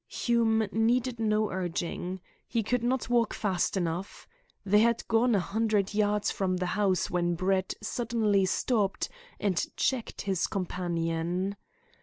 Hume 0.07 0.65
needed 0.71 1.19
no 1.19 1.51
urging. 1.51 2.21
He 2.47 2.63
could 2.63 2.83
not 2.83 3.07
walk 3.07 3.35
fast 3.35 3.77
enough. 3.77 4.27
They 4.65 4.79
had 4.79 5.07
gone 5.07 5.35
a 5.35 5.39
hundred 5.39 5.93
yards 5.93 6.31
from 6.31 6.57
the 6.57 6.65
house 6.73 7.11
when 7.11 7.35
Brett 7.35 7.75
suddenly 7.83 8.47
stopped 8.47 9.09
and 9.39 9.63
checked 9.77 10.21
his 10.21 10.47
companion. 10.47 11.55